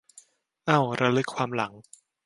[0.67, 1.73] เอ้า ระลึกความหลัง